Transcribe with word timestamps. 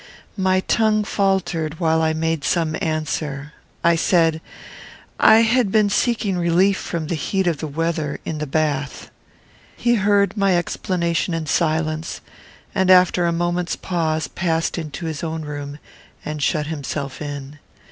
My 0.37 0.61
tongue 0.61 1.03
faltered 1.03 1.79
while 1.79 2.01
I 2.01 2.11
made 2.11 2.43
some 2.43 2.75
answer. 2.81 3.53
I 3.83 3.95
said, 3.95 4.41
"I 5.19 5.41
had 5.41 5.71
been 5.71 5.91
seeking 5.91 6.39
relief 6.39 6.77
from 6.79 7.05
the 7.05 7.13
heat 7.13 7.45
of 7.45 7.57
the 7.59 7.67
weather, 7.67 8.19
in 8.25 8.39
the 8.39 8.47
bath." 8.47 9.11
He 9.77 9.93
heard 9.93 10.35
my 10.35 10.57
explanation 10.57 11.35
in 11.35 11.45
silence; 11.45 12.19
and, 12.73 12.89
after 12.89 13.27
a 13.27 13.31
moment's 13.31 13.75
pause, 13.75 14.27
passed 14.27 14.79
into 14.79 15.05
his 15.05 15.23
own 15.23 15.43
room, 15.43 15.77
and 16.25 16.41
shut 16.41 16.65
himself 16.65 17.21
in. 17.21 17.59